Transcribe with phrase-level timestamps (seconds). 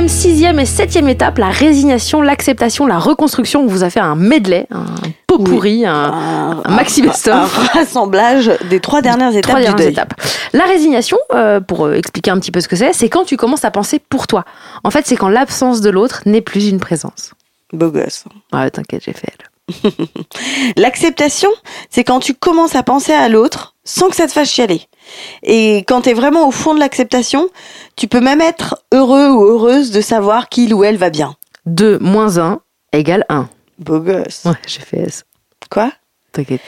[0.00, 3.62] cinquième, sixième et septième étape, la résignation, l'acceptation, la reconstruction.
[3.62, 4.86] On vous a fait un medley, un
[5.26, 7.58] pot pourri, un, un maxi best-of.
[7.58, 9.92] Un rassemblage des trois dernières étapes Trois du dernières deuil.
[9.92, 10.14] étapes.
[10.52, 13.36] La résignation, euh, pour euh, expliquer un petit peu ce que c'est, c'est quand tu
[13.36, 14.44] commences à penser pour toi.
[14.84, 17.32] En fait, c'est quand l'absence de l'autre n'est plus une présence.
[17.72, 18.24] Beau gosse.
[18.52, 19.92] Ouais, t'inquiète, j'ai fait elle.
[20.76, 21.50] L'acceptation,
[21.90, 24.82] c'est quand tu commences à penser à l'autre sans que ça te fasse chialer.
[25.42, 27.48] Et quand tu es vraiment au fond de l'acceptation,
[27.96, 31.34] tu peux même être heureux ou heureuse de savoir qu'il ou elle va bien.
[31.66, 32.60] 2 moins 1
[32.92, 33.48] égale 1.
[33.78, 34.44] Beau gosse.
[34.44, 35.24] Ouais, j'ai fait S.
[35.70, 35.92] Quoi?
[36.32, 36.60] T'inquiète.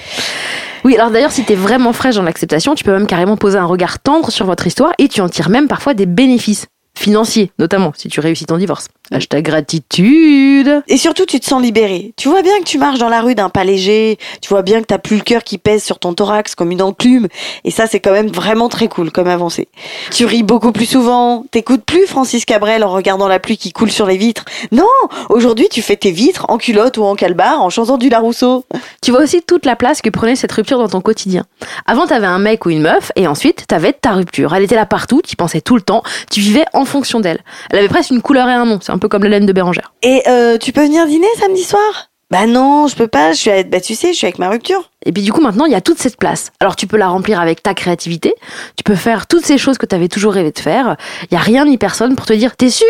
[0.85, 3.67] Oui, alors d'ailleurs, si t'es vraiment fraîche dans l'acceptation, tu peux même carrément poser un
[3.67, 7.93] regard tendre sur votre histoire et tu en tires même parfois des bénéfices financiers, notamment
[7.97, 8.89] si tu réussis ton divorce.
[9.11, 10.83] Hashtag gratitude.
[10.87, 12.15] Et surtout, tu te sens libéré.
[12.17, 14.17] Tu vois bien que tu marches dans la rue d'un pas léger.
[14.41, 16.81] Tu vois bien que t'as plus le cœur qui pèse sur ton thorax comme une
[16.81, 17.29] enclume.
[17.65, 19.69] Et ça, c'est quand même vraiment très cool comme avancée.
[20.13, 21.45] Tu ris beaucoup plus souvent.
[21.51, 24.45] T'écoutes plus Francis Cabrel en regardant la pluie qui coule sur les vitres.
[24.71, 24.87] Non,
[25.29, 28.65] aujourd'hui, tu fais tes vitres en culotte ou en calbar en chantant du Larousseau.
[29.03, 31.45] Tu vois aussi toute la place que prenait cette rupture dans ton quotidien.
[31.87, 34.55] Avant, t'avais un mec ou une meuf, et ensuite, t'avais ta rupture.
[34.55, 37.41] Elle était là partout, tu y pensais tout le temps, tu vivais en fonction d'elle.
[37.71, 39.93] Elle avait presque une couleur et un nom, un peu comme la laine de Bérangère.
[40.03, 42.11] Et euh, tu peux venir dîner samedi soir?
[42.31, 43.33] Bah non, je peux pas.
[43.33, 44.91] Je suis, avec- bah tu sais, je suis avec ma rupture.
[45.05, 46.51] Et puis du coup, maintenant, il y a toute cette place.
[46.61, 48.35] Alors tu peux la remplir avec ta créativité,
[48.77, 50.97] tu peux faire toutes ces choses que t'avais toujours rêvé de faire.
[51.31, 52.87] Il y a rien ni personne pour te dire, t'es sûr?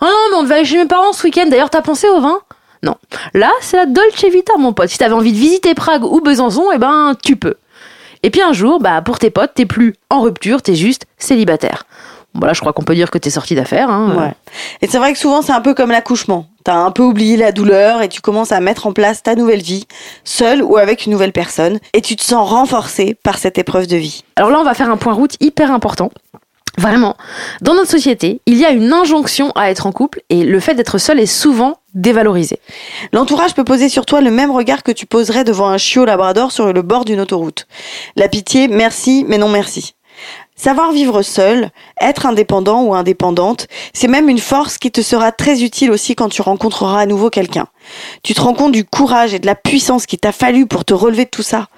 [0.00, 2.20] Oh non, mais on devait aller chez mes parents ce week-end, d'ailleurs, t'as pensé au
[2.20, 2.38] vin?
[2.82, 2.94] Non.
[3.34, 4.88] Là, c'est la Dolce Vita, mon pote.
[4.88, 7.56] Si t'avais envie de visiter Prague ou Besançon, eh ben, tu peux.
[8.22, 11.84] Et puis un jour, bah, pour tes potes, t'es plus en rupture, t'es juste célibataire.
[12.34, 13.90] Bon, là, je crois qu'on peut dire que t'es sorti d'affaires.
[13.90, 14.14] Hein.
[14.16, 14.56] Ouais.
[14.80, 16.46] Et c'est vrai que souvent, c'est un peu comme l'accouchement.
[16.62, 19.62] T'as un peu oublié la douleur et tu commences à mettre en place ta nouvelle
[19.62, 19.86] vie,
[20.24, 21.78] seule ou avec une nouvelle personne.
[21.94, 24.24] Et tu te sens renforcé par cette épreuve de vie.
[24.36, 26.10] Alors là, on va faire un point route hyper important.
[26.78, 27.16] Vraiment,
[27.60, 30.76] dans notre société, il y a une injonction à être en couple et le fait
[30.76, 32.60] d'être seul est souvent dévalorisé.
[33.12, 36.52] L'entourage peut poser sur toi le même regard que tu poserais devant un chiot labrador
[36.52, 37.66] sur le bord d'une autoroute.
[38.14, 39.96] La pitié, merci, mais non merci.
[40.58, 41.70] Savoir vivre seul,
[42.00, 46.28] être indépendant ou indépendante, c'est même une force qui te sera très utile aussi quand
[46.28, 47.68] tu rencontreras à nouveau quelqu'un.
[48.24, 50.94] Tu te rends compte du courage et de la puissance qu'il t'a fallu pour te
[50.94, 51.68] relever de tout ça.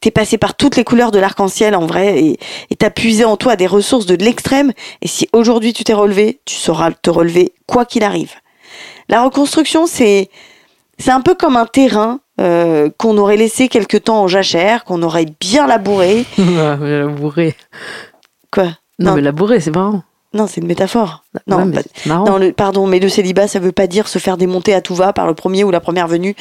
[0.00, 2.38] T'es passé par toutes les couleurs de l'arc-en-ciel en vrai et
[2.70, 6.40] et t'as puisé en toi des ressources de l'extrême et si aujourd'hui tu t'es relevé,
[6.46, 8.32] tu sauras te relever quoi qu'il arrive.
[9.10, 10.30] La reconstruction, c'est
[10.96, 15.02] c'est un peu comme un terrain euh, qu'on aurait laissé quelque temps en jachère, qu'on
[15.02, 16.24] aurait bien labouré.
[16.38, 17.54] labouré.
[18.54, 18.64] Quoi
[18.98, 19.14] Non, Non.
[19.16, 20.02] mais labouré, c'est marrant.
[20.32, 21.22] Non, c'est une métaphore.
[21.46, 22.24] Non, Ouais, mais pas- c'est marrant.
[22.24, 24.94] non, le, pardon, mais le célibat, ça veut pas dire se faire démonter à tout
[24.94, 26.34] va par le premier ou la première venue.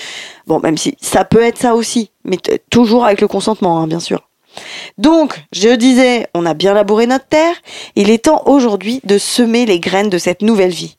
[0.47, 2.37] Bon, même si ça peut être ça aussi, mais
[2.69, 4.21] toujours avec le consentement, hein, bien sûr.
[4.97, 7.55] Donc, je disais, on a bien labouré notre terre.
[7.95, 10.97] Il est temps aujourd'hui de semer les graines de cette nouvelle vie.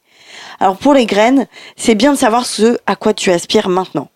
[0.61, 1.47] Alors pour les graines,
[1.77, 4.09] c'est bien de savoir ce à quoi tu aspires maintenant.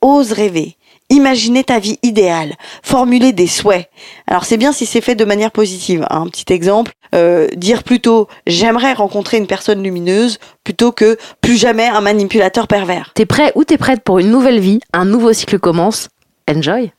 [0.00, 0.76] Ose rêver.
[1.12, 3.88] Imaginer ta vie idéale, formuler des souhaits.
[4.26, 6.06] Alors c'est bien si c'est fait de manière positive.
[6.08, 6.22] hein.
[6.22, 11.86] Un petit exemple, euh, dire plutôt j'aimerais rencontrer une personne lumineuse plutôt que plus jamais
[11.86, 13.10] un manipulateur pervers.
[13.14, 16.08] T'es prêt ou t'es prête pour une nouvelle vie, un nouveau cycle commence.
[16.50, 16.92] Enjoy.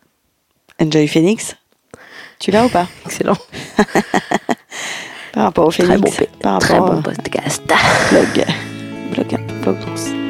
[0.80, 1.56] Enjoy Phoenix.
[2.40, 2.88] Tu l'as ou pas?
[3.06, 3.38] Excellent.
[5.34, 6.00] Par rapport au Phoenix.
[6.12, 7.64] Très bon, par très rapport bon au podcast.
[8.12, 8.46] blog.
[9.16, 9.40] Blog.
[9.64, 10.23] Blog.